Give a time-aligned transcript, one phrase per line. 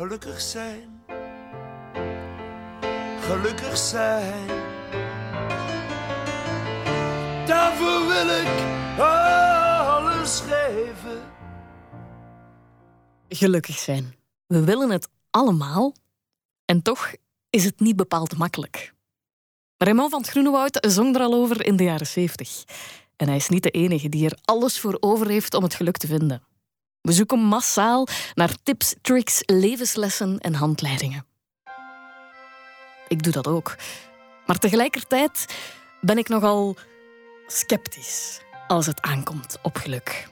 [0.00, 1.02] Gelukkig zijn.
[3.20, 4.46] Gelukkig zijn.
[7.46, 8.48] Daarvoor wil ik
[8.98, 11.20] alles geven.
[13.28, 14.14] Gelukkig zijn.
[14.46, 15.94] We willen het allemaal.
[16.64, 17.12] En toch
[17.50, 18.94] is het niet bepaald makkelijk.
[19.76, 22.64] Raymond van het Groenewoud zong er al over in de jaren 70.
[23.16, 25.96] En hij is niet de enige die er alles voor over heeft om het geluk
[25.96, 26.48] te vinden.
[27.02, 31.26] We zoeken massaal naar tips, tricks, levenslessen en handleidingen.
[33.08, 33.76] Ik doe dat ook.
[34.46, 35.46] Maar tegelijkertijd
[36.00, 36.76] ben ik nogal
[37.46, 40.28] sceptisch als het aankomt op geluk.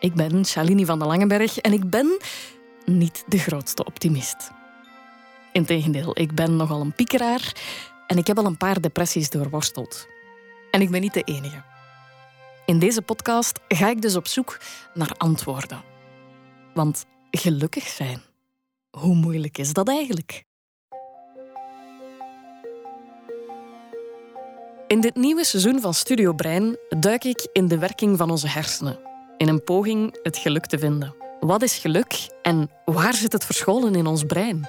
[0.00, 2.20] Ik ben Shalini van den Langenberg en ik ben
[2.84, 4.50] niet de grootste optimist.
[5.52, 7.52] Integendeel, ik ben nogal een piekeraar
[8.06, 10.06] en ik heb al een paar depressies doorworsteld.
[10.70, 11.71] En ik ben niet de enige.
[12.72, 14.58] In deze podcast ga ik dus op zoek
[14.94, 15.82] naar antwoorden.
[16.74, 18.20] Want gelukkig zijn,
[18.90, 20.44] hoe moeilijk is dat eigenlijk?
[24.86, 28.98] In dit nieuwe seizoen van Studio Brein duik ik in de werking van onze hersenen,
[29.36, 31.14] in een poging het geluk te vinden.
[31.40, 34.68] Wat is geluk en waar zit het verscholen in ons brein?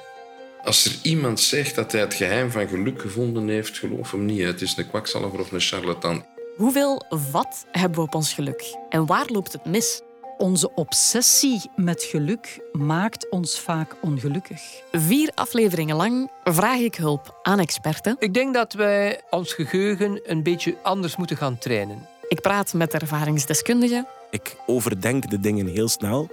[0.63, 4.43] Als er iemand zegt dat hij het geheim van geluk gevonden heeft, geloof hem niet.
[4.43, 6.32] Het is een kwakzalver of een charlatan.
[6.53, 10.01] Hoeveel vat hebben we op ons geluk en waar loopt het mis?
[10.37, 14.61] Onze obsessie met geluk maakt ons vaak ongelukkig.
[14.91, 18.15] Vier afleveringen lang vraag ik hulp aan experten.
[18.19, 22.07] Ik denk dat wij ons geheugen een beetje anders moeten gaan trainen.
[22.27, 24.07] Ik praat met ervaringsdeskundigen.
[24.29, 26.29] Ik overdenk de dingen heel snel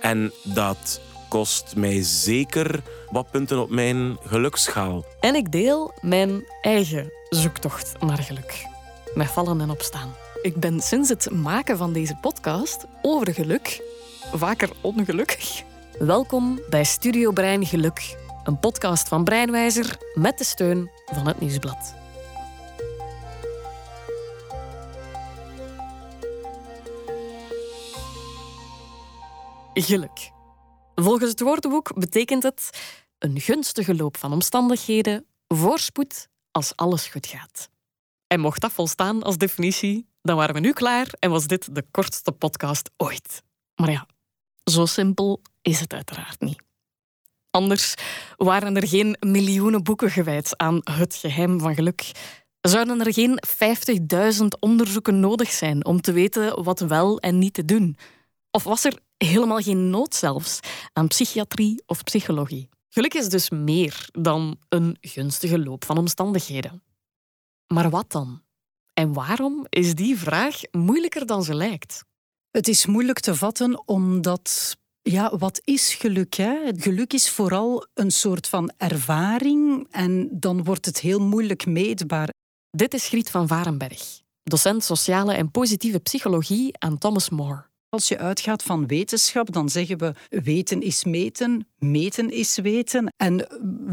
[0.00, 5.04] en dat kost mij zeker wat punten op mijn geluksschaal.
[5.20, 8.74] En ik deel mijn eigen zoektocht naar geluk.
[9.16, 10.14] Met vallen en opstaan.
[10.42, 13.82] Ik ben sinds het maken van deze podcast over geluk
[14.32, 15.62] vaker ongelukkig.
[15.98, 21.94] Welkom bij Studio Brein Geluk, een podcast van Breinwijzer met de steun van het Nieuwsblad.
[29.74, 30.30] Geluk.
[30.94, 32.70] Volgens het woordenboek betekent het
[33.18, 37.74] een gunstige loop van omstandigheden, voorspoed als alles goed gaat.
[38.36, 41.84] En mocht dat volstaan als definitie, dan waren we nu klaar en was dit de
[41.90, 43.42] kortste podcast ooit.
[43.74, 44.06] Maar ja,
[44.64, 46.62] zo simpel is het uiteraard niet.
[47.50, 47.94] Anders
[48.36, 52.10] waren er geen miljoenen boeken gewijd aan het geheim van geluk.
[52.60, 53.40] Zouden er geen
[54.40, 57.96] 50.000 onderzoeken nodig zijn om te weten wat wel en niet te doen?
[58.50, 60.60] Of was er helemaal geen nood zelfs
[60.92, 62.68] aan psychiatrie of psychologie?
[62.88, 66.82] Geluk is dus meer dan een gunstige loop van omstandigheden.
[67.66, 68.42] Maar wat dan?
[68.94, 72.04] En waarom is die vraag moeilijker dan ze lijkt?
[72.50, 76.34] Het is moeilijk te vatten omdat ja, wat is geluk?
[76.34, 76.56] Hè?
[76.76, 82.28] Geluk is vooral een soort van ervaring en dan wordt het heel moeilijk meetbaar.
[82.70, 87.66] Dit is Griet van Varenberg, docent sociale en positieve psychologie aan Thomas More.
[87.96, 93.12] Als je uitgaat van wetenschap, dan zeggen we weten is meten, meten is weten.
[93.16, 93.36] En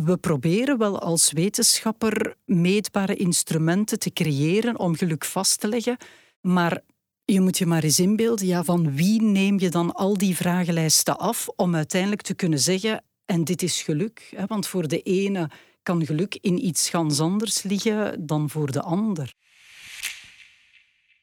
[0.06, 5.98] we proberen wel als wetenschapper meetbare instrumenten te creëren om geluk vast te leggen.
[6.42, 6.82] Maar
[7.26, 11.18] je moet je maar eens inbeelden, ja, van wie neem je dan al die vragenlijsten
[11.18, 14.46] af om uiteindelijk te kunnen zeggen, en dit is geluk.
[14.48, 15.50] Want voor de ene
[15.84, 19.34] kan geluk in iets ganz anders liggen dan voor de ander.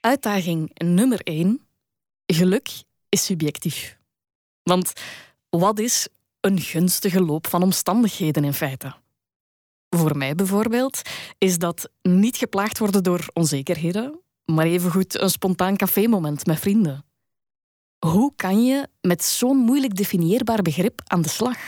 [0.01, 1.69] Uitdaging nummer 1.
[2.33, 3.99] Geluk is subjectief.
[4.63, 4.93] Want
[5.49, 6.09] wat is
[6.41, 8.95] een gunstige loop van omstandigheden in feite?
[9.89, 11.03] Voor mij bijvoorbeeld
[11.39, 17.05] is dat niet geplaagd worden door onzekerheden, maar evengoed een spontaan cafémoment met vrienden.
[18.07, 21.59] Hoe kan je met zo'n moeilijk definieerbaar begrip aan de slag?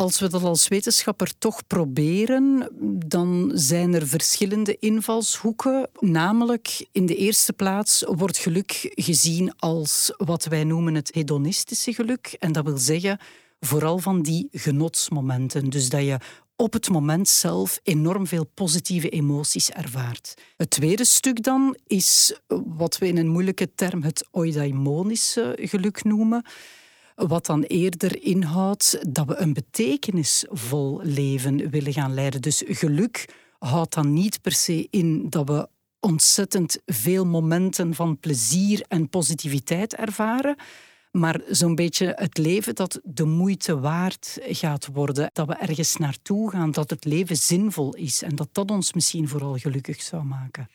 [0.00, 2.68] Als we dat als wetenschapper toch proberen,
[3.06, 5.88] dan zijn er verschillende invalshoeken.
[5.98, 12.36] Namelijk, in de eerste plaats wordt geluk gezien als wat wij noemen het hedonistische geluk.
[12.38, 13.18] En dat wil zeggen
[13.60, 15.70] vooral van die genotsmomenten.
[15.70, 16.18] Dus dat je
[16.56, 20.34] op het moment zelf enorm veel positieve emoties ervaart.
[20.56, 22.40] Het tweede stuk dan is
[22.76, 26.44] wat we in een moeilijke term het eudaimonische geluk noemen.
[27.28, 32.40] Wat dan eerder inhoudt dat we een betekenisvol leven willen gaan leiden.
[32.40, 35.68] Dus geluk houdt dan niet per se in dat we
[36.00, 40.56] ontzettend veel momenten van plezier en positiviteit ervaren.
[41.10, 45.30] Maar zo'n beetje het leven dat de moeite waard gaat worden.
[45.32, 48.22] Dat we ergens naartoe gaan, dat het leven zinvol is.
[48.22, 50.68] En dat dat ons misschien vooral gelukkig zou maken.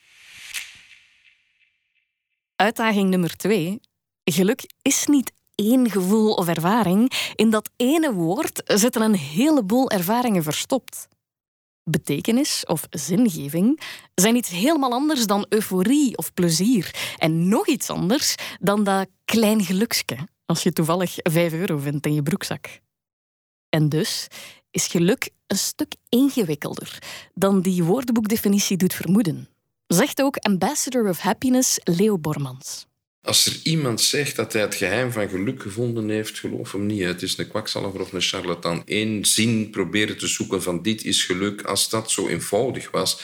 [2.56, 3.80] Uitdaging nummer twee.
[4.24, 7.32] Geluk is niet één gevoel of ervaring.
[7.36, 11.08] In dat ene woord zitten een heleboel ervaringen verstopt.
[11.90, 13.82] Betekenis of zingeving
[14.16, 17.16] zijn iets helemaal anders dan euforie of plezier.
[17.18, 22.14] En nog iets anders dan dat klein geluksje als je toevallig 5 euro vindt in
[22.14, 22.80] je broekzak.
[23.70, 24.28] En dus
[24.72, 27.04] is geluk een stuk ingewikkelder
[27.34, 29.50] dan die woordenboekdefinitie doet vermoeden.
[29.88, 32.86] Zegt ook Ambassador of Happiness Leo Bormans.
[33.26, 37.04] Als er iemand zegt dat hij het geheim van geluk gevonden heeft, geloof hem niet.
[37.04, 38.82] Het is een kwakzalver of een charlatan.
[38.86, 41.62] Eén zin proberen te zoeken van dit is geluk.
[41.62, 43.22] Als dat zo eenvoudig was,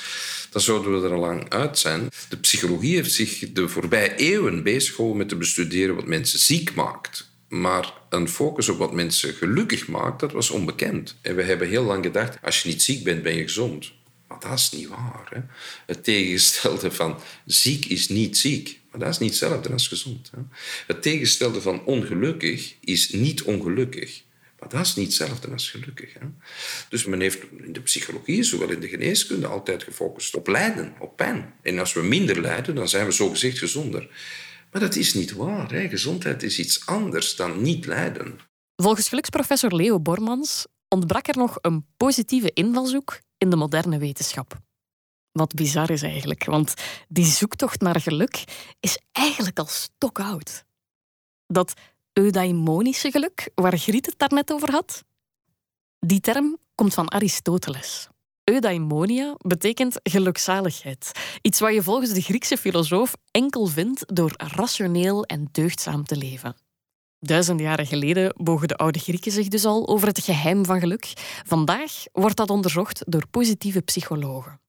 [0.49, 2.09] dan zouden we er al lang uit zijn.
[2.29, 7.29] De psychologie heeft zich de voorbije eeuwen bezig met te bestuderen wat mensen ziek maakt.
[7.47, 11.17] Maar een focus op wat mensen gelukkig maakt, dat was onbekend.
[11.21, 13.91] En we hebben heel lang gedacht, als je niet ziek bent, ben je gezond.
[14.27, 15.27] Maar dat is niet waar.
[15.29, 15.39] Hè?
[15.85, 18.79] Het tegenstelde van ziek is niet ziek.
[18.91, 20.31] Maar dat is niet hetzelfde als gezond.
[20.35, 20.41] Hè?
[20.87, 24.23] Het tegenstelde van ongelukkig is niet ongelukkig.
[24.59, 26.13] Maar dat is niet hetzelfde als gelukkig.
[26.13, 26.25] Hè?
[26.89, 31.15] Dus men heeft in de psychologie, zowel in de geneeskunde, altijd gefocust op lijden, op
[31.15, 31.53] pijn.
[31.61, 34.09] En als we minder lijden, dan zijn we zogezegd gezonder.
[34.71, 35.71] Maar dat is niet waar.
[35.71, 35.87] Hè?
[35.89, 38.39] Gezondheid is iets anders dan niet lijden.
[38.75, 44.59] Volgens geluksprofessor Leo Bormans ontbrak er nog een positieve invalshoek in de moderne wetenschap.
[45.31, 46.73] Wat bizar is eigenlijk, want
[47.07, 48.43] die zoektocht naar geluk
[48.79, 50.63] is eigenlijk al stokoud.
[51.47, 51.73] Dat
[52.13, 55.03] eudaimonische geluk, waar Griet het daarnet over had,
[55.99, 58.09] die term komt van Aristoteles.
[58.43, 61.11] Eudaimonia betekent gelukzaligheid.
[61.41, 66.55] Iets wat je volgens de Griekse filosoof enkel vindt door rationeel en deugdzaam te leven.
[67.19, 71.13] Duizenden jaren geleden bogen de oude Grieken zich dus al over het geheim van geluk.
[71.45, 74.60] Vandaag wordt dat onderzocht door positieve psychologen.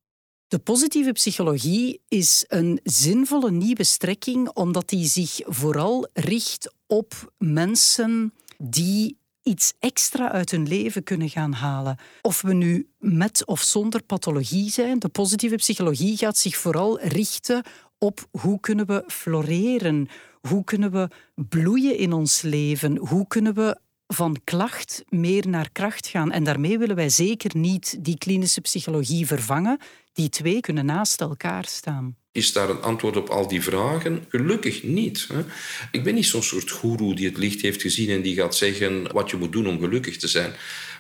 [0.53, 8.35] De positieve psychologie is een zinvolle nieuwe strekking omdat die zich vooral richt op mensen
[8.59, 11.99] die iets extra uit hun leven kunnen gaan halen.
[12.23, 17.63] Of we nu met of zonder pathologie zijn, de positieve psychologie gaat zich vooral richten
[17.99, 20.09] op hoe kunnen we floreren,
[20.49, 23.79] hoe kunnen we bloeien in ons leven, hoe kunnen we
[24.15, 26.33] van klacht meer naar kracht gaan.
[26.33, 29.79] En daarmee willen wij zeker niet die klinische psychologie vervangen.
[30.13, 32.17] Die twee kunnen naast elkaar staan.
[32.33, 34.25] Is daar een antwoord op al die vragen?
[34.29, 35.27] Gelukkig niet.
[35.33, 35.43] Hè?
[35.91, 39.13] Ik ben niet zo'n soort goeroe die het licht heeft gezien en die gaat zeggen
[39.13, 40.53] wat je moet doen om gelukkig te zijn.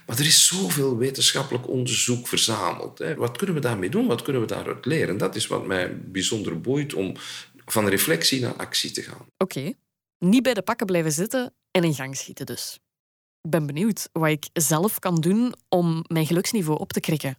[0.06, 2.98] Maar er is zoveel wetenschappelijk onderzoek verzameld.
[2.98, 3.14] Hè?
[3.14, 4.06] Wat kunnen we daarmee doen?
[4.06, 5.18] Wat kunnen we daaruit leren?
[5.18, 7.16] Dat is wat mij bijzonder boeit om
[7.66, 9.26] van reflectie naar actie te gaan.
[9.36, 9.72] Oké,
[10.18, 12.78] niet bij de pakken blijven zitten en in gang schieten dus.
[13.42, 17.38] Ik ben benieuwd wat ik zelf kan doen om mijn geluksniveau op te krikken.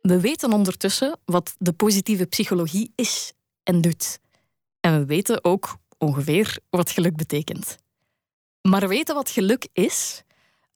[0.00, 3.32] We weten ondertussen wat de positieve psychologie is
[3.62, 4.18] en doet.
[4.80, 7.76] En we weten ook ongeveer wat geluk betekent.
[8.62, 10.22] Maar weten wat geluk is,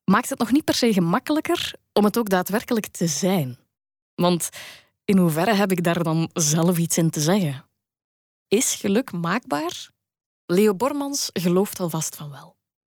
[0.05, 3.57] maakt het nog niet per se gemakkelijker om het ook daadwerkelijk te zijn.
[4.15, 4.49] Want
[5.11, 7.65] in hoeverre heb ik daar dan zelf iets in te zeggen?
[8.47, 9.89] Is geluk maakbaar?
[10.45, 12.55] Leo Bormans gelooft alvast van wel.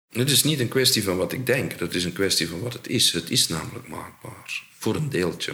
[0.09, 2.73] Het is niet een kwestie van wat ik denk, het is een kwestie van wat
[2.73, 3.11] het is.
[3.11, 5.53] Het is namelijk maakbaar, voor een deeltje.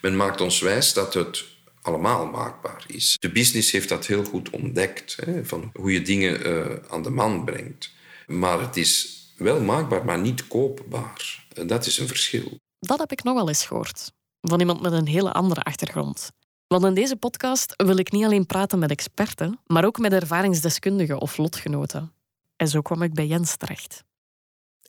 [0.00, 1.44] Men maakt ons wijs dat het
[1.82, 3.16] allemaal maakbaar is.
[3.18, 7.10] De business heeft dat heel goed ontdekt, hè, van hoe je dingen uh, aan de
[7.10, 7.90] man brengt.
[8.26, 11.46] Maar het is wel maakbaar, maar niet koopbaar.
[11.66, 12.58] Dat is een verschil.
[12.78, 14.12] Dat heb ik nog wel eens gehoord.
[14.48, 16.30] Van iemand met een hele andere achtergrond.
[16.66, 21.20] Want in deze podcast wil ik niet alleen praten met experten, maar ook met ervaringsdeskundigen
[21.20, 22.12] of lotgenoten.
[22.56, 24.04] En zo kwam ik bij Jens terecht.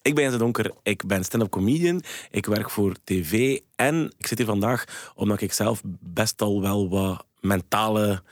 [0.01, 4.27] Ik ben Jens de Donker, ik ben stand-up comedian, ik werk voor tv en ik
[4.27, 8.23] zit hier vandaag omdat ik zelf best al wel wat mentale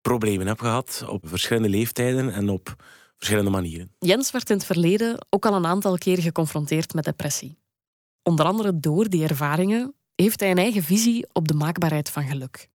[0.00, 2.74] problemen heb gehad op verschillende leeftijden en op
[3.16, 3.92] verschillende manieren.
[3.98, 7.58] Jens werd in het verleden ook al een aantal keer geconfronteerd met depressie.
[8.22, 12.68] Onder andere door die ervaringen heeft hij een eigen visie op de maakbaarheid van geluk.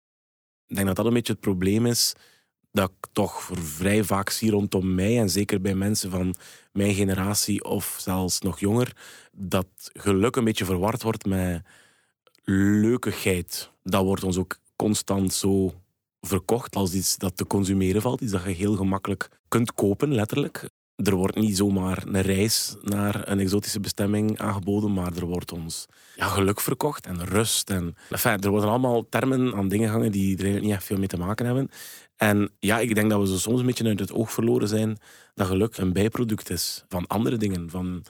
[0.66, 2.14] Ik denk dat dat een beetje het probleem is
[2.72, 6.34] dat ik toch vrij vaak zie rondom mij, en zeker bij mensen van
[6.72, 8.96] mijn generatie of zelfs nog jonger,
[9.32, 11.62] dat geluk een beetje verward wordt met
[12.44, 13.70] leukigheid.
[13.82, 15.74] Dat wordt ons ook constant zo
[16.20, 20.68] verkocht als iets dat te consumeren valt, iets dat je heel gemakkelijk kunt kopen, letterlijk.
[21.02, 25.86] Er wordt niet zomaar een reis naar een exotische bestemming aangeboden, maar er wordt ons
[26.16, 27.70] ja, geluk verkocht en rust.
[27.70, 30.98] En, enfin, er worden allemaal termen aan dingen hangen die er eigenlijk niet echt veel
[30.98, 31.70] mee te maken hebben.
[32.16, 34.98] En ja, ik denk dat we zo soms een beetje uit het oog verloren zijn
[35.34, 37.70] dat geluk een bijproduct is van andere dingen.
[37.70, 38.04] Van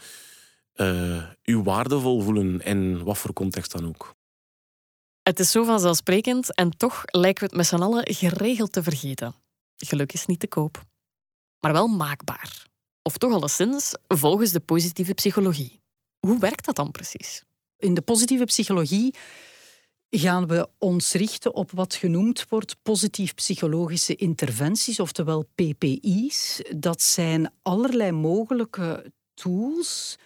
[0.75, 4.15] uh, u waardevol voelen in wat voor context dan ook.
[5.23, 9.35] Het is zo vanzelfsprekend en toch lijken we het met z'n allen geregeld te vergeten.
[9.77, 10.83] Geluk is niet te koop,
[11.61, 12.69] maar wel maakbaar.
[13.03, 15.81] Of toch alleszins volgens de positieve psychologie.
[16.19, 17.45] Hoe werkt dat dan precies?
[17.79, 19.15] In de positieve psychologie
[20.11, 26.63] gaan we ons richten op wat genoemd wordt positief psychologische interventies, oftewel PPI's.
[26.77, 30.17] Dat zijn allerlei mogelijke tools,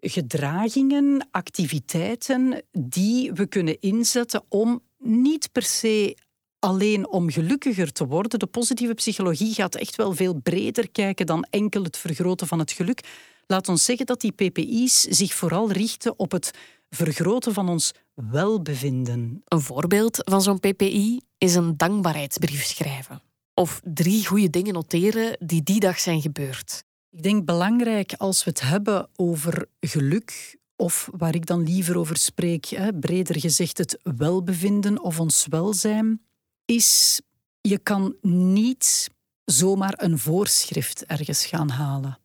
[0.00, 6.16] gedragingen, activiteiten die we kunnen inzetten om niet per se
[6.62, 8.38] alleen om gelukkiger te worden.
[8.38, 12.72] De positieve psychologie gaat echt wel veel breder kijken dan enkel het vergroten van het
[12.72, 13.00] geluk.
[13.46, 16.50] Laat ons zeggen dat die PPI's zich vooral richten op het
[16.90, 19.42] vergroten van ons welbevinden.
[19.44, 23.22] Een voorbeeld van zo'n PPI is een dankbaarheidsbrief schrijven.
[23.54, 26.84] Of drie goede dingen noteren die die dag zijn gebeurd.
[27.10, 32.16] Ik denk belangrijk als we het hebben over geluk, of waar ik dan liever over
[32.16, 36.20] spreek, hè, breder gezegd het welbevinden of ons welzijn,
[36.64, 37.20] is
[37.60, 39.10] je kan niet
[39.44, 42.18] zomaar een voorschrift ergens gaan halen.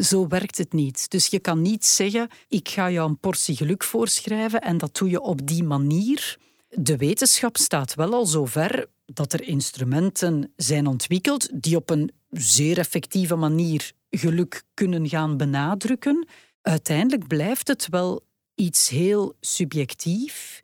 [0.00, 1.10] Zo werkt het niet.
[1.10, 5.10] Dus je kan niet zeggen: ik ga jou een portie geluk voorschrijven en dat doe
[5.10, 6.38] je op die manier.
[6.68, 12.10] De wetenschap staat wel al zo ver dat er instrumenten zijn ontwikkeld die op een
[12.30, 16.26] zeer effectieve manier geluk kunnen gaan benadrukken.
[16.62, 20.62] Uiteindelijk blijft het wel iets heel subjectief.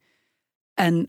[0.74, 1.08] En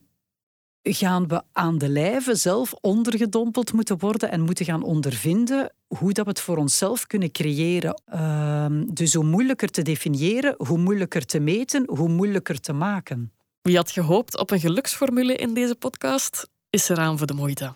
[0.94, 6.26] gaan we aan de lijve zelf ondergedompeld moeten worden en moeten gaan ondervinden hoe dat
[6.26, 8.02] we het voor onszelf kunnen creëren.
[8.06, 13.32] Ehm, dus hoe moeilijker te definiëren, hoe moeilijker te meten, hoe moeilijker te maken.
[13.62, 17.76] Wie had gehoopt op een geluksformule in deze podcast, is eraan voor de moeite.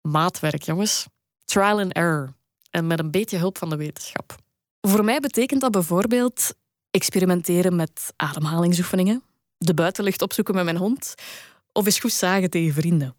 [0.00, 1.06] Maatwerk, jongens.
[1.44, 2.34] Trial and error.
[2.70, 4.36] En met een beetje hulp van de wetenschap.
[4.80, 6.54] Voor mij betekent dat bijvoorbeeld
[6.90, 9.22] experimenteren met ademhalingsoefeningen,
[9.58, 11.14] de buitenlucht opzoeken met mijn hond
[11.76, 13.16] of eens goed zagen tegen vrienden.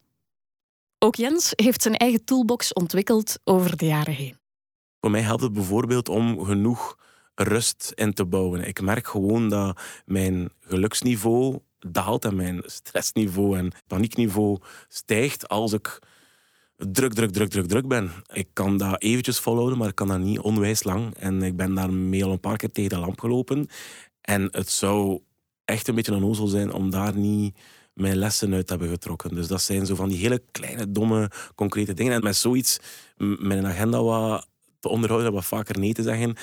[1.00, 4.38] Ook Jens heeft zijn eigen toolbox ontwikkeld over de jaren heen.
[5.00, 6.98] Voor mij helpt het bijvoorbeeld om genoeg
[7.36, 8.68] rust in te bouwen.
[8.68, 16.00] Ik merk gewoon dat mijn geluksniveau daalt en mijn stressniveau en paniekniveau stijgt als ik
[16.76, 18.12] druk, druk, druk, druk, druk ben.
[18.34, 21.16] Ik kan dat eventjes volhouden, maar ik kan dat niet onwijs lang.
[21.16, 23.68] En ik ben daarmee al een paar keer tegen de lamp gelopen.
[24.22, 25.22] En het zou
[25.66, 27.58] echt een beetje een ozel zijn om daar niet
[27.98, 29.36] mijn lessen uit hebben getrokken.
[29.36, 32.14] Dus dat zijn zo van die hele kleine, domme, concrete dingen.
[32.14, 32.80] En met zoiets,
[33.18, 34.48] mijn agenda wat
[34.80, 36.36] te onderhouden, wat vaker nee te zeggen,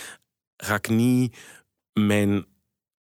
[0.56, 1.37] ga ik niet
[1.92, 2.44] mijn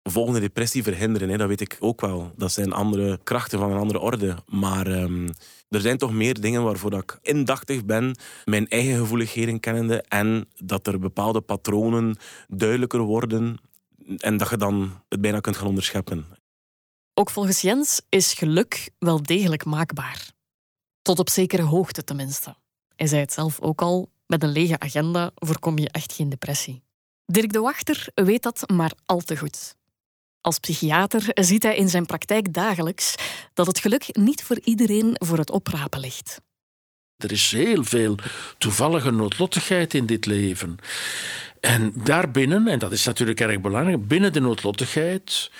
[0.02, 1.28] volgende depressie verhinderen.
[1.28, 1.36] Hè.
[1.36, 2.32] Dat weet ik ook wel.
[2.36, 4.36] Dat zijn andere krachten van een andere orde.
[4.46, 5.28] Maar um,
[5.68, 10.48] er zijn toch meer dingen waarvoor dat ik indachtig ben, mijn eigen gevoeligheden kennende en
[10.56, 12.16] dat er bepaalde patronen
[12.48, 13.56] duidelijker worden
[14.16, 16.26] en dat je dan het bijna kunt gaan onderscheppen.
[17.18, 20.30] Ook volgens Jens is geluk wel degelijk maakbaar.
[21.02, 22.56] Tot op zekere hoogte tenminste.
[22.96, 26.82] Hij zei het zelf ook al, met een lege agenda voorkom je echt geen depressie.
[27.26, 29.74] Dirk de Wachter weet dat maar al te goed.
[30.40, 33.14] Als psychiater ziet hij in zijn praktijk dagelijks
[33.54, 36.40] dat het geluk niet voor iedereen voor het oprapen ligt.
[37.16, 38.14] Er is heel veel
[38.58, 40.78] toevallige noodlottigheid in dit leven.
[41.60, 45.50] En daarbinnen, en dat is natuurlijk erg belangrijk, binnen de noodlottigheid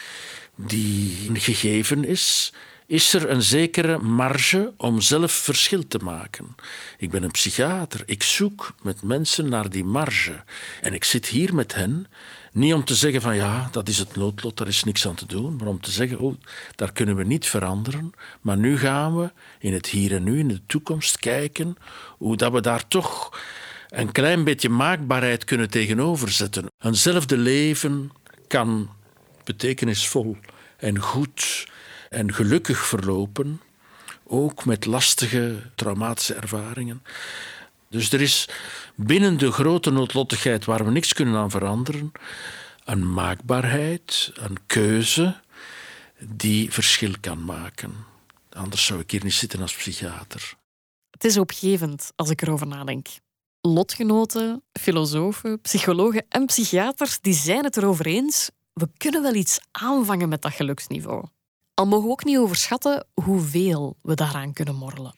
[0.66, 2.52] die gegeven is,
[2.86, 6.54] is er een zekere marge om zelf verschil te maken.
[6.98, 8.02] Ik ben een psychiater.
[8.06, 10.42] Ik zoek met mensen naar die marge.
[10.80, 12.06] En ik zit hier met hen,
[12.52, 15.26] niet om te zeggen van ja, dat is het noodlot, daar is niks aan te
[15.26, 16.34] doen, maar om te zeggen, oh,
[16.74, 18.12] daar kunnen we niet veranderen.
[18.40, 21.76] Maar nu gaan we in het hier en nu, in de toekomst, kijken
[22.18, 23.40] hoe dat we daar toch
[23.88, 26.70] een klein beetje maakbaarheid kunnen tegenover zetten.
[26.78, 28.10] Eenzelfde leven
[28.46, 28.90] kan
[29.48, 30.36] betekenisvol
[30.76, 31.68] en goed
[32.08, 33.60] en gelukkig verlopen,
[34.24, 37.02] ook met lastige traumatische ervaringen.
[37.90, 38.48] Dus er is
[38.94, 42.12] binnen de grote noodlottigheid waar we niks kunnen aan veranderen,
[42.84, 45.40] een maakbaarheid, een keuze
[46.18, 47.94] die verschil kan maken.
[48.50, 50.54] Anders zou ik hier niet zitten als psychiater.
[51.10, 53.06] Het is opgevend als ik erover nadenk.
[53.60, 60.28] Lotgenoten, filosofen, psychologen en psychiaters die zijn het erover eens we kunnen wel iets aanvangen
[60.28, 61.24] met dat geluksniveau.
[61.74, 65.14] Al mogen we ook niet overschatten hoeveel we daaraan kunnen morrelen.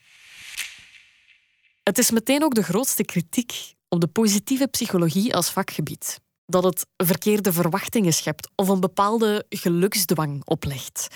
[1.83, 6.19] Het is meteen ook de grootste kritiek op de positieve psychologie als vakgebied.
[6.45, 11.07] Dat het verkeerde verwachtingen schept of een bepaalde geluksdwang oplegt.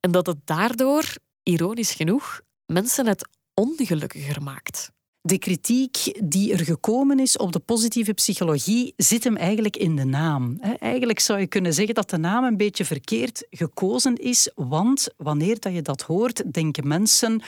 [0.00, 1.04] En dat het daardoor,
[1.42, 4.90] ironisch genoeg, mensen het ongelukkiger maakt.
[5.24, 10.04] De kritiek die er gekomen is op de positieve psychologie zit hem eigenlijk in de
[10.04, 10.58] naam.
[10.78, 15.60] Eigenlijk zou je kunnen zeggen dat de naam een beetje verkeerd gekozen is, want wanneer
[15.60, 17.42] dat je dat hoort, denken mensen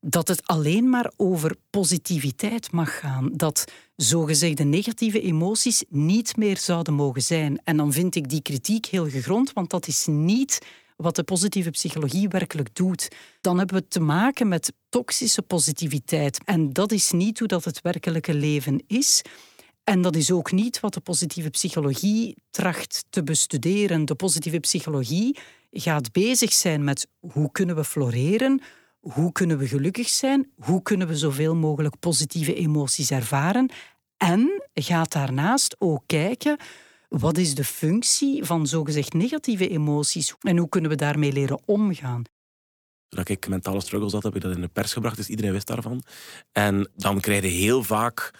[0.00, 3.30] dat het alleen maar over positiviteit mag gaan.
[3.32, 3.64] Dat
[3.96, 7.60] zogezegde negatieve emoties niet meer zouden mogen zijn.
[7.64, 10.60] En dan vind ik die kritiek heel gegrond, want dat is niet
[10.96, 13.08] wat de positieve psychologie werkelijk doet.
[13.40, 16.40] Dan hebben we te maken met toxische positiviteit.
[16.44, 19.22] En dat is niet hoe dat het werkelijke leven is.
[19.84, 24.04] En dat is ook niet wat de positieve psychologie tracht te bestuderen.
[24.04, 25.38] De positieve psychologie
[25.70, 28.62] gaat bezig zijn met hoe kunnen we floreren,
[29.00, 33.70] hoe kunnen we gelukkig zijn, hoe kunnen we zoveel mogelijk positieve emoties ervaren
[34.16, 36.56] en gaat daarnaast ook kijken
[37.18, 42.22] wat is de functie van zogezegd negatieve emoties en hoe kunnen we daarmee leren omgaan.
[43.08, 45.66] Toen ik mentale struggles had, heb ik dat in de pers gebracht, dus iedereen wist
[45.66, 46.02] daarvan.
[46.52, 48.30] En dan krijg je heel vaak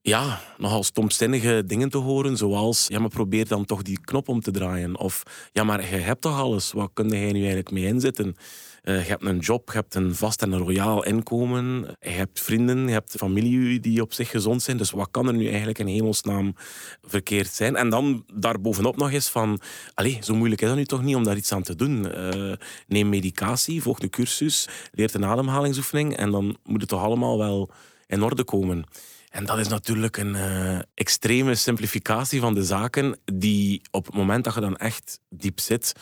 [0.00, 4.40] ja, nogal stomzinnige dingen te horen, zoals ja, maar probeer dan toch die knop om
[4.40, 4.98] te draaien.
[4.98, 8.36] Of ja, maar je hebt toch alles, wat kun jij nu eigenlijk mee inzetten?
[8.82, 11.96] Uh, je hebt een job, je hebt een vast en royaal inkomen.
[12.00, 14.76] Je hebt vrienden, je hebt familie die op zich gezond zijn.
[14.76, 16.54] Dus wat kan er nu eigenlijk in hemelsnaam
[17.02, 17.76] verkeerd zijn?
[17.76, 19.60] En dan daarbovenop nog eens van...
[19.94, 22.06] Allee, zo moeilijk is dat nu toch niet om daar iets aan te doen.
[22.06, 22.52] Uh,
[22.86, 27.70] neem medicatie, volg een cursus, leer een ademhalingsoefening en dan moet het toch allemaal wel
[28.06, 28.84] in orde komen.
[29.28, 34.44] En dat is natuurlijk een uh, extreme simplificatie van de zaken, die op het moment
[34.44, 35.92] dat je dan echt diep zit,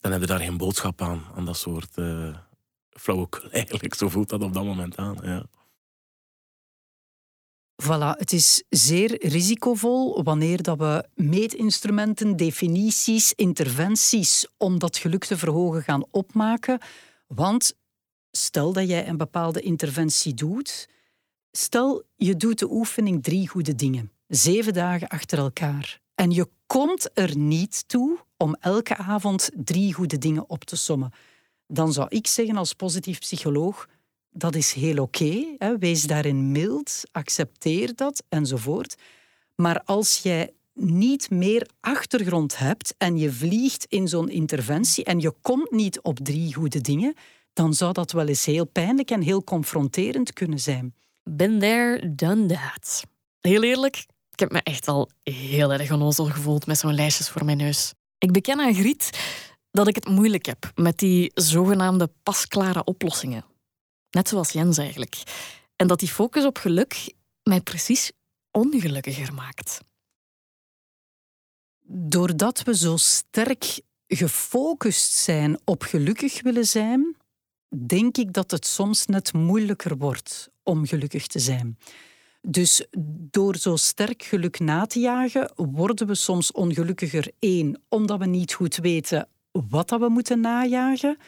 [0.00, 2.36] dan heb je daar geen boodschap aan, aan dat soort uh,
[2.90, 3.94] flauwekul eigenlijk.
[3.94, 5.18] Zo voelt dat op dat moment aan.
[5.22, 5.46] Ja.
[7.82, 15.36] Voilà, het is zeer risicovol wanneer dat we meetinstrumenten, definities, interventies om dat geluk te
[15.38, 16.78] verhogen gaan opmaken.
[17.26, 17.74] Want
[18.30, 20.88] stel dat jij een bepaalde interventie doet,
[21.50, 27.10] stel je doet de oefening drie goede dingen, zeven dagen achter elkaar, en je komt
[27.14, 31.12] er niet toe om elke avond drie goede dingen op te sommen.
[31.66, 33.88] Dan zou ik zeggen als positief psycholoog,
[34.30, 35.56] dat is heel oké.
[35.78, 38.94] wees daarin mild, accepteer dat enzovoort.
[39.56, 45.34] Maar als jij niet meer achtergrond hebt en je vliegt in zo'n interventie en je
[45.42, 47.14] komt niet op drie goede dingen,
[47.52, 50.94] dan zou dat wel eens heel pijnlijk en heel confronterend kunnen zijn.
[51.22, 53.04] Been there, done that.
[53.40, 54.06] Heel eerlijk,
[54.40, 57.92] ik heb me echt al heel erg onnozel gevoeld met zo'n lijstjes voor mijn neus.
[58.18, 59.10] Ik beken aan Griet
[59.70, 63.44] dat ik het moeilijk heb met die zogenaamde pasklare oplossingen.
[64.10, 65.22] Net zoals Jens eigenlijk.
[65.76, 68.12] En dat die focus op geluk mij precies
[68.50, 69.80] ongelukkiger maakt.
[71.86, 77.16] Doordat we zo sterk gefocust zijn op gelukkig willen zijn,
[77.86, 81.78] denk ik dat het soms net moeilijker wordt om gelukkig te zijn.
[82.42, 82.86] Dus
[83.30, 87.30] door zo sterk geluk na te jagen, worden we soms ongelukkiger.
[87.38, 91.18] Eén, omdat we niet goed weten wat dat we moeten najagen.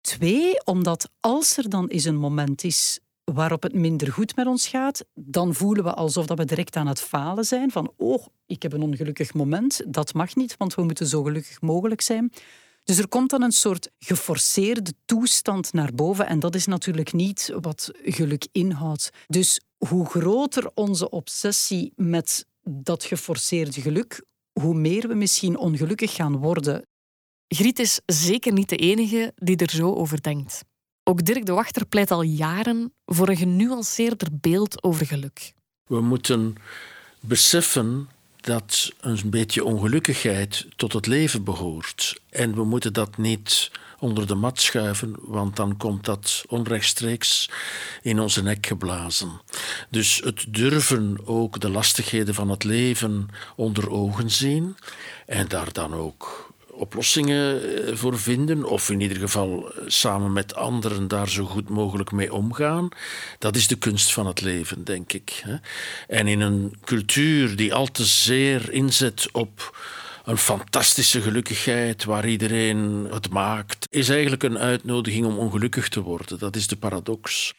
[0.00, 4.68] Twee, omdat als er dan eens een moment is waarop het minder goed met ons
[4.68, 7.70] gaat, dan voelen we alsof dat we direct aan het falen zijn.
[7.70, 9.80] Van, oh, ik heb een ongelukkig moment.
[9.86, 12.32] Dat mag niet, want we moeten zo gelukkig mogelijk zijn.
[12.84, 16.26] Dus er komt dan een soort geforceerde toestand naar boven.
[16.26, 19.10] En dat is natuurlijk niet wat geluk inhoudt.
[19.26, 24.24] Dus hoe groter onze obsessie met dat geforceerde geluk,
[24.60, 26.86] hoe meer we misschien ongelukkig gaan worden.
[27.48, 30.64] Griet is zeker niet de enige die er zo over denkt.
[31.02, 35.52] Ook Dirk de Wachter pleit al jaren voor een genuanceerder beeld over geluk.
[35.84, 36.56] We moeten
[37.20, 38.08] beseffen
[38.40, 42.20] dat een beetje ongelukkigheid tot het leven behoort.
[42.30, 43.70] En we moeten dat niet
[44.04, 47.50] onder de mat schuiven, want dan komt dat onrechtstreeks
[48.02, 49.40] in onze nek geblazen.
[49.90, 54.76] Dus het durven ook de lastigheden van het leven onder ogen zien
[55.26, 60.54] en daar dan ook oplossingen eh, voor vinden, of in ieder geval eh, samen met
[60.54, 62.88] anderen daar zo goed mogelijk mee omgaan.
[63.38, 65.44] Dat is de kunst van het leven, denk ik.
[66.08, 69.76] En in een cultuur die al te zeer inzet op
[70.24, 76.38] een fantastische gelukkigheid waar iedereen het maakt, is eigenlijk een uitnodiging om ongelukkig te worden.
[76.38, 77.54] Dat is de paradox.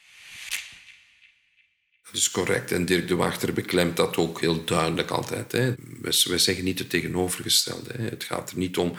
[2.06, 2.71] Dat is correct.
[2.71, 5.51] En Dirk de Wachter beklemt dat ook heel duidelijk altijd.
[5.51, 5.73] Hè.
[6.01, 7.93] We, zeggen niet het tegenovergestelde.
[7.97, 8.04] Hè.
[8.04, 8.95] Het gaat er niet om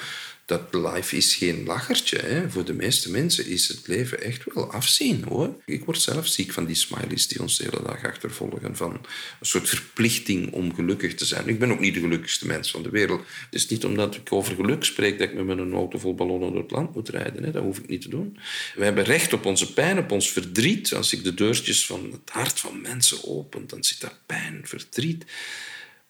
[0.47, 2.19] dat life is geen lachertje.
[2.19, 2.51] Hè.
[2.51, 5.25] Voor de meeste mensen is het leven echt wel afzien.
[5.29, 5.63] hoor.
[5.65, 8.77] Ik word zelf ziek van die smileys die ons de hele dag achtervolgen.
[8.77, 11.49] Van een soort verplichting om gelukkig te zijn.
[11.49, 13.21] Ik ben ook niet de gelukkigste mens van de wereld.
[13.21, 16.53] Het is niet omdat ik over geluk spreek dat ik met een auto vol ballonnen
[16.53, 17.43] door het land moet rijden.
[17.43, 17.51] Hè.
[17.51, 18.39] Dat hoef ik niet te doen.
[18.75, 20.95] We hebben recht op onze pijn, op ons verdriet.
[20.95, 25.25] Als ik de deurtjes van het hart van mensen open, dan zit daar pijn, verdriet.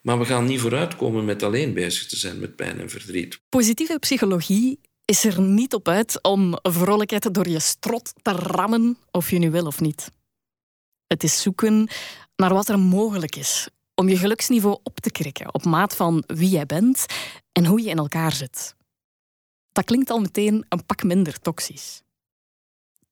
[0.06, 3.40] Maar we gaan niet vooruitkomen met alleen bezig te zijn met pijn en verdriet.
[3.48, 9.30] Positieve psychologie is er niet op uit om vrolijkheid door je strot te rammen, of
[9.30, 10.10] je nu wil of niet.
[11.06, 11.88] Het is zoeken
[12.36, 16.48] naar wat er mogelijk is om je geluksniveau op te krikken op maat van wie
[16.48, 17.06] jij bent
[17.52, 18.74] en hoe je in elkaar zit.
[19.72, 22.02] Dat klinkt al meteen een pak minder toxisch.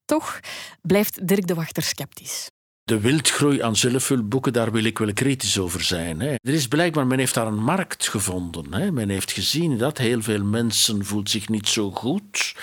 [0.04, 0.40] Toch
[0.82, 2.50] blijft Dirk de Wachter sceptisch.
[2.84, 6.20] De wildgroei aan zelfhulpboeken, daar wil ik wel kritisch over zijn.
[6.20, 6.28] Hè.
[6.28, 8.74] Er is blijkbaar, men heeft daar een markt gevonden.
[8.74, 8.90] Hè.
[8.90, 12.54] Men heeft gezien dat heel veel mensen voelt zich niet zo goed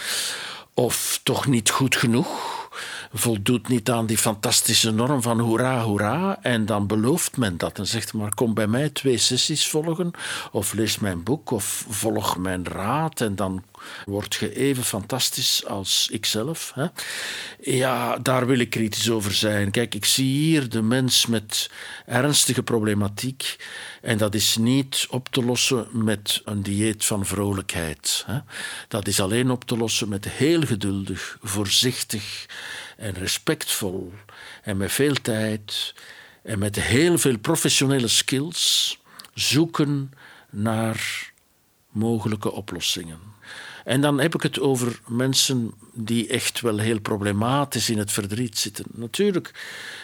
[0.74, 2.62] of toch niet goed genoeg
[3.14, 6.40] voldoet niet aan die fantastische norm van hoera, hoera.
[6.42, 10.12] En dan belooft men dat en zegt maar kom bij mij twee sessies volgen
[10.52, 13.64] of lees mijn boek of volg mijn raad en dan
[14.06, 16.72] word je even fantastisch als ikzelf.
[16.76, 16.86] Hè?
[17.60, 19.72] Ja, daar wil ik kritisch over zijn.
[19.72, 21.70] Kijk, ik zie hier de mens met
[22.06, 23.56] ernstige problematiek
[24.02, 28.24] en dat is niet op te lossen met een dieet van vrolijkheid.
[28.28, 28.40] Hè?
[28.88, 32.46] Dat is alleen op te lossen met heel geduldig, voorzichtig
[32.98, 34.14] en respectvol
[34.64, 35.94] en met veel tijd
[36.44, 39.00] en met heel veel professionele skills
[39.34, 40.12] zoeken
[40.50, 41.32] naar
[41.90, 43.20] mogelijke oplossingen.
[43.84, 48.58] En dan heb ik het over mensen die echt wel heel problematisch in het verdriet
[48.58, 48.86] zitten.
[48.94, 49.52] Natuurlijk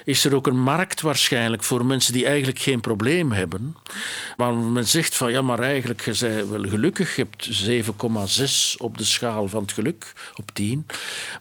[0.06, 3.76] is er ook een markt waarschijnlijk voor mensen die eigenlijk geen probleem hebben.
[4.38, 7.16] Maar men zegt van ja, maar eigenlijk, je bent wel gelukkig.
[7.16, 10.86] Je hebt 7,6 op de schaal van het geluk, op 10.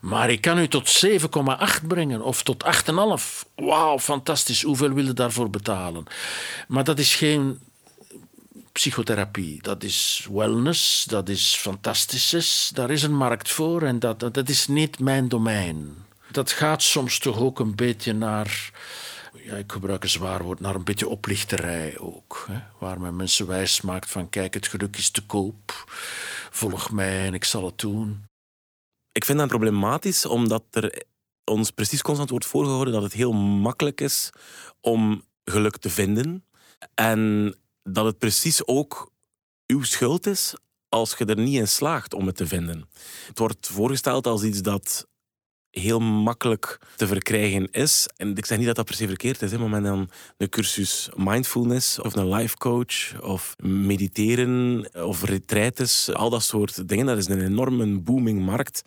[0.01, 3.49] Maar ik kan u tot 7,8 brengen of tot 8,5.
[3.55, 4.62] Wauw, fantastisch.
[4.62, 6.05] Hoeveel wil je daarvoor betalen?
[6.68, 7.59] Maar dat is geen
[8.77, 9.62] psychotherapie.
[9.62, 12.71] Dat is wellness, dat is fantastisch.
[12.75, 16.05] Daar is een markt voor en dat, dat is niet mijn domein.
[16.31, 18.71] Dat gaat soms toch ook een beetje naar,
[19.33, 22.45] ja, ik gebruik een zwaar woord, naar een beetje oplichterij ook.
[22.51, 22.59] Hè?
[22.79, 25.85] Waar men mensen wijs maakt van kijk, het geluk is te koop.
[26.51, 28.25] Volg mij en ik zal het doen.
[29.12, 31.03] Ik vind dat problematisch omdat er
[31.45, 34.31] ons precies constant wordt voorgehouden dat het heel makkelijk is
[34.81, 36.45] om geluk te vinden.
[36.95, 37.55] En
[37.88, 39.11] dat het precies ook
[39.66, 40.55] uw schuld is
[40.88, 42.88] als je er niet in slaagt om het te vinden.
[43.27, 45.07] Het wordt voorgesteld als iets dat
[45.70, 48.09] heel makkelijk te verkrijgen is.
[48.16, 51.09] En ik zeg niet dat dat se verkeerd is, hè, maar met dan een cursus
[51.16, 57.29] mindfulness of een life coach of mediteren of retraites, al dat soort dingen, dat is
[57.29, 58.83] een enorme booming markt.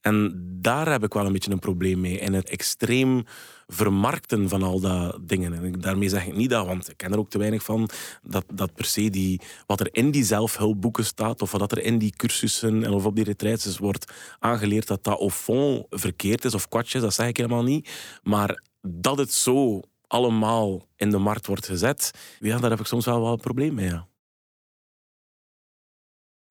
[0.00, 2.20] En daar heb ik wel een beetje een probleem mee.
[2.20, 3.24] En het extreem
[3.66, 5.52] vermarkten van al dat dingen.
[5.52, 7.88] En daarmee zeg ik niet dat, want ik ken er ook te weinig van,
[8.22, 11.98] dat, dat per se die, wat er in die zelfhulpboeken staat, of wat er in
[11.98, 16.68] die cursussen of op die retraites wordt aangeleerd, dat dat au fond verkeerd is of
[16.68, 17.90] kwatjes, dat zeg ik helemaal niet.
[18.22, 23.20] Maar dat het zo allemaal in de markt wordt gezet, daar heb ik soms wel
[23.20, 23.88] wel een probleem mee.
[23.88, 24.06] Ja.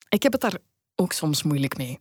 [0.08, 0.58] Ik heb het daar
[0.94, 1.98] ook soms moeilijk mee.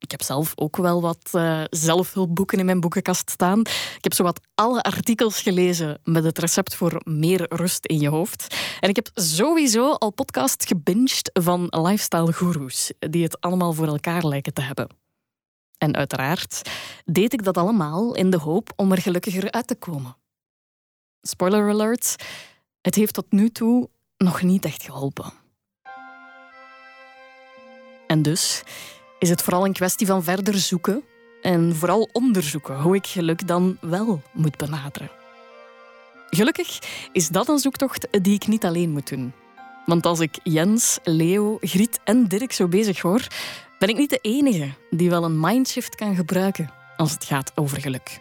[0.00, 3.60] Ik heb zelf ook wel wat uh, zelfhulpboeken in mijn boekenkast staan.
[3.60, 8.56] Ik heb zowat alle artikels gelezen met het recept voor meer rust in je hoofd.
[8.80, 14.24] En ik heb sowieso al podcasts gebinged van lifestyle gurus, die het allemaal voor elkaar
[14.26, 14.88] lijken te hebben.
[15.78, 16.70] En uiteraard
[17.04, 20.16] deed ik dat allemaal in de hoop om er gelukkiger uit te komen.
[21.22, 22.16] Spoiler alert,
[22.80, 25.32] het heeft tot nu toe nog niet echt geholpen.
[28.06, 28.62] En dus
[29.20, 31.02] is het vooral een kwestie van verder zoeken
[31.42, 35.10] en vooral onderzoeken hoe ik geluk dan wel moet benaderen.
[36.30, 36.78] Gelukkig
[37.12, 39.32] is dat een zoektocht die ik niet alleen moet doen.
[39.86, 43.26] Want als ik Jens, Leo, Griet en Dirk zo bezig hoor,
[43.78, 47.80] ben ik niet de enige die wel een mindshift kan gebruiken als het gaat over
[47.80, 48.20] geluk.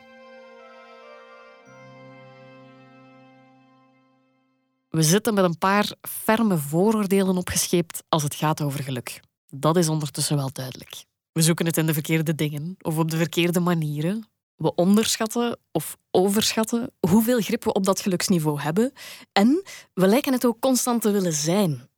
[4.90, 9.20] We zitten met een paar ferme vooroordelen opgescheept als het gaat over geluk.
[9.50, 11.06] Dat is ondertussen wel duidelijk.
[11.32, 14.28] We zoeken het in de verkeerde dingen of op de verkeerde manieren.
[14.56, 18.92] We onderschatten of overschatten hoeveel grip we op dat geluksniveau hebben.
[19.32, 21.90] En we lijken het ook constant te willen zijn.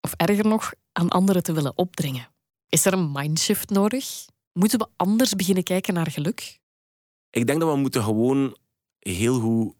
[0.00, 2.28] Of erger nog, aan anderen te willen opdringen.
[2.68, 4.26] Is er een mindshift nodig?
[4.52, 6.60] Moeten we anders beginnen kijken naar geluk?
[7.30, 8.56] Ik denk dat we moeten gewoon
[8.98, 9.74] heel goed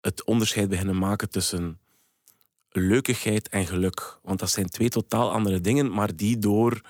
[0.00, 1.80] het onderscheid beginnen maken tussen
[2.80, 4.18] leukigheid en geluk.
[4.22, 6.80] Want dat zijn twee totaal andere dingen, maar die door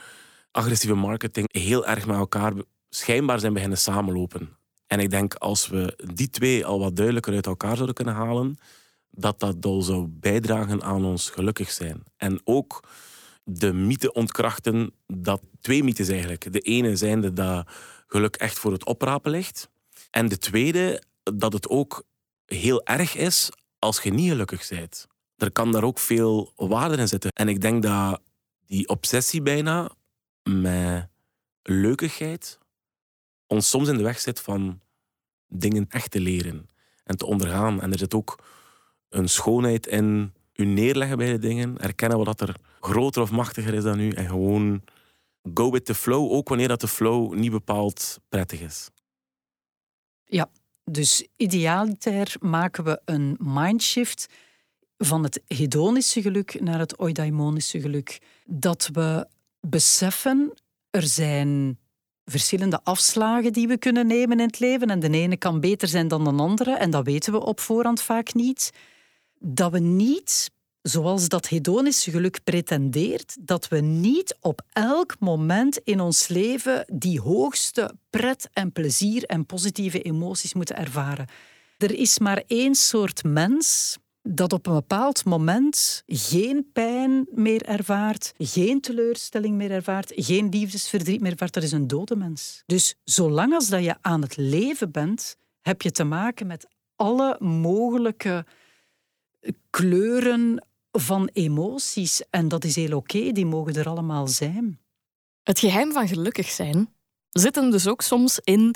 [0.51, 2.53] agressieve marketing heel erg met elkaar
[2.89, 4.57] schijnbaar zijn beginnen samenlopen.
[4.87, 8.59] En ik denk als we die twee al wat duidelijker uit elkaar zouden kunnen halen,
[9.11, 12.03] dat dat al zou bijdragen aan ons gelukkig zijn.
[12.17, 12.89] En ook
[13.45, 16.53] de mythe ontkrachten, dat twee mythes eigenlijk.
[16.53, 17.69] De ene zijnde dat
[18.07, 19.69] geluk echt voor het oprapen ligt.
[20.11, 22.03] En de tweede, dat het ook
[22.47, 25.07] heel erg is als je niet gelukkig bent.
[25.37, 27.31] Er kan daar ook veel waarde in zitten.
[27.31, 28.21] En ik denk dat
[28.67, 29.91] die obsessie bijna
[30.43, 31.09] met
[31.63, 32.59] leukigheid
[33.47, 34.81] ons soms in de weg zit van
[35.49, 36.69] dingen echt te leren
[37.05, 37.81] en te ondergaan.
[37.81, 38.45] En er zit ook
[39.09, 43.83] een schoonheid in u neerleggen bij de dingen, erkennen wat er groter of machtiger is
[43.83, 44.83] dan u en gewoon
[45.55, 48.91] go with the flow, ook wanneer dat de flow niet bepaald prettig is.
[50.25, 50.51] Ja,
[50.85, 54.27] dus idealitair maken we een mindshift
[54.99, 58.19] van het hedonische geluk naar het eudaimonische geluk.
[58.45, 59.27] Dat we
[59.61, 60.53] beseffen,
[60.91, 61.79] er zijn
[62.25, 66.09] verschillende afslagen die we kunnen nemen in het leven en de ene kan beter zijn
[66.09, 68.73] dan de andere en dat weten we op voorhand vaak niet.
[69.39, 70.51] Dat we niet
[70.83, 77.21] zoals dat hedonische geluk pretendeert, dat we niet op elk moment in ons leven die
[77.21, 81.27] hoogste pret en plezier en positieve emoties moeten ervaren.
[81.79, 83.97] Er is maar één soort mens
[84.29, 91.21] dat op een bepaald moment geen pijn meer ervaart, geen teleurstelling meer ervaart, geen liefdesverdriet
[91.21, 91.53] meer ervaart.
[91.53, 92.63] Dat is een dode mens.
[92.67, 97.37] Dus zolang als dat je aan het leven bent, heb je te maken met alle
[97.39, 98.47] mogelijke
[99.71, 102.23] kleuren van emoties.
[102.31, 104.81] En dat is heel oké, die mogen er allemaal zijn.
[105.43, 106.95] Het geheim van gelukkig zijn
[107.31, 108.75] zit hem dus ook soms in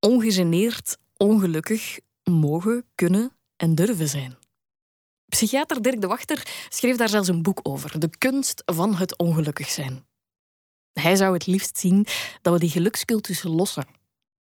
[0.00, 4.36] ongegeneerd, ongelukkig mogen, kunnen en durven zijn.
[5.34, 9.68] Psychiater Dirk de Wachter schreef daar zelfs een boek over, De kunst van het ongelukkig
[9.68, 10.06] zijn.
[10.92, 12.06] Hij zou het liefst zien
[12.42, 13.86] dat we die gelukscultus lossen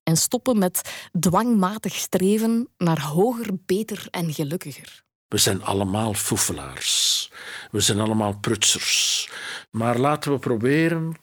[0.03, 5.03] en stoppen met dwangmatig streven naar hoger, beter en gelukkiger.
[5.27, 7.31] We zijn allemaal foefelaars.
[7.71, 9.29] We zijn allemaal prutsers.
[9.71, 11.15] Maar laten we proberen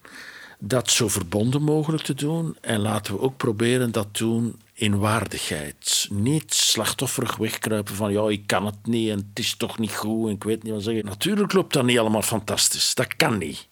[0.58, 2.56] dat zo verbonden mogelijk te doen.
[2.60, 6.06] En laten we ook proberen dat doen in waardigheid.
[6.10, 10.28] Niet slachtofferig wegkruipen van ja, ik kan het niet en het is toch niet goed
[10.28, 11.04] en ik weet niet wat zeggen.
[11.04, 12.94] Natuurlijk loopt dat niet allemaal fantastisch.
[12.94, 13.68] Dat kan niet.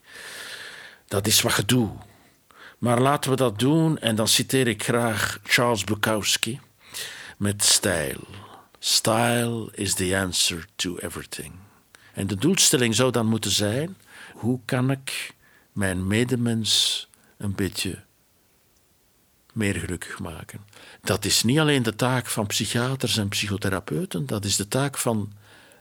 [1.06, 1.90] Dat is wat je doet.
[2.78, 6.60] Maar laten we dat doen en dan citeer ik graag Charles Bukowski
[7.36, 8.20] met stijl.
[8.78, 11.52] Style is the answer to everything.
[12.12, 13.96] En de doelstelling zou dan moeten zijn:
[14.32, 15.34] hoe kan ik
[15.72, 18.06] mijn medemens een beetje
[19.58, 20.60] meer gelukkig maken?
[21.00, 25.32] Dat is niet alleen de taak van psychiaters en psychotherapeuten, dat is de taak van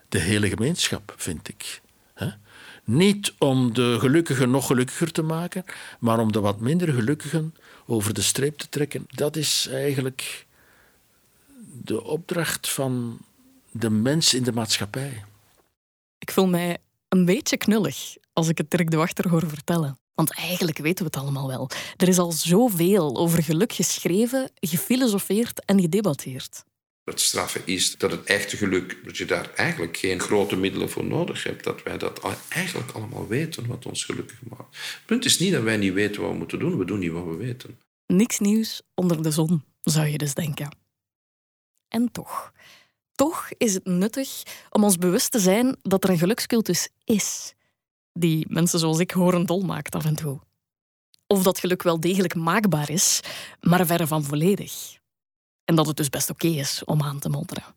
[0.08, 1.80] de hele gemeenschap, vind ik.
[2.84, 5.64] Niet om de gelukkigen nog gelukkiger te maken,
[5.98, 7.54] maar om de wat minder gelukkigen
[7.86, 9.04] over de streep te trekken.
[9.08, 10.46] Dat is eigenlijk
[11.82, 13.18] de opdracht van
[13.70, 15.24] de mens in de maatschappij.
[16.18, 19.98] Ik voel mij een beetje knullig als ik het Dirk de Wachter hoor vertellen.
[20.18, 21.70] Want eigenlijk weten we het allemaal wel.
[21.96, 26.64] Er is al zoveel over geluk geschreven, gefilosofeerd en gedebatteerd.
[27.04, 31.04] Het straffe is dat het echte geluk, dat je daar eigenlijk geen grote middelen voor
[31.04, 31.64] nodig hebt.
[31.64, 34.76] Dat wij dat eigenlijk allemaal weten wat ons gelukkig maakt.
[34.76, 37.12] Het punt is niet dat wij niet weten wat we moeten doen, we doen niet
[37.12, 37.78] wat we weten.
[38.06, 40.76] Niks nieuws onder de zon, zou je dus denken.
[41.88, 42.52] En toch,
[43.12, 47.54] toch is het nuttig om ons bewust te zijn dat er een gelukscultus is,
[48.18, 50.40] die mensen zoals ik horen dol maakt af en toe.
[51.26, 53.20] Of dat geluk wel degelijk maakbaar is,
[53.60, 54.98] maar verre van volledig.
[55.64, 57.76] En dat het dus best oké is om aan te modderen.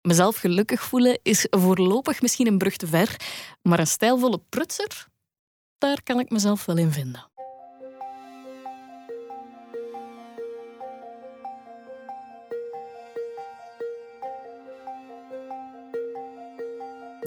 [0.00, 3.16] Mezelf gelukkig voelen is voorlopig misschien een brug te ver,
[3.62, 5.06] maar een stijlvolle prutser,
[5.78, 7.30] daar kan ik mezelf wel in vinden.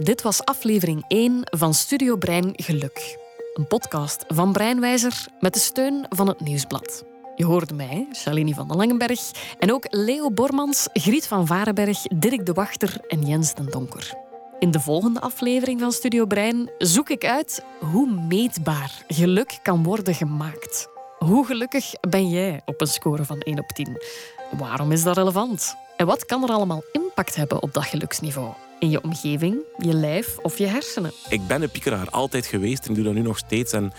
[0.04, 3.18] Dit was aflevering 1 van Studio Brein Geluk.
[3.54, 7.06] Een podcast van Breinwijzer met de steun van het Nieuwsblad.
[7.36, 12.46] Je hoorde mij, Shalini van den Langenberg, en ook Leo Bormans, Griet van Varenberg, Dirk
[12.46, 14.14] de Wachter en Jens den Donker.
[14.60, 20.14] In de volgende aflevering van Studio Brein zoek ik uit hoe meetbaar geluk kan worden
[20.14, 20.88] gemaakt.
[21.18, 23.98] Hoe gelukkig ben jij op een score van 1 op 10?
[24.58, 25.76] Waarom is dat relevant?
[25.98, 28.64] En wat kan er allemaal impact hebben op dat geluksniveau?
[28.80, 31.12] In je omgeving, je lijf of je hersenen?
[31.30, 33.74] Ik ben een piekeraar, altijd geweest en doe dat nu nog steeds.
[33.74, 33.94] En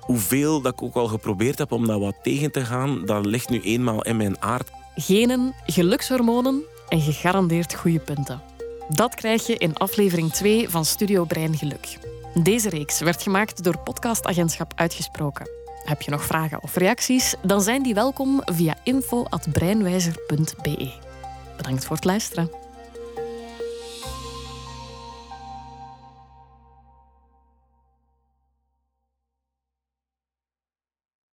[0.00, 3.48] hoeveel dat ik ook al geprobeerd heb om dat wat tegen te gaan, dat ligt
[3.48, 4.70] nu eenmaal in mijn aard.
[4.94, 8.42] Genen, gelukshormonen en gegarandeerd goede punten.
[8.88, 11.98] Dat krijg je in aflevering 2 van Studio Brein Geluk.
[12.42, 15.48] Deze reeks werd gemaakt door podcastagentschap Uitgesproken.
[15.84, 17.34] Heb je nog vragen of reacties?
[17.42, 20.92] Dan zijn die welkom via info.breinwijzer.be.
[21.56, 22.59] Bedankt voor het luisteren.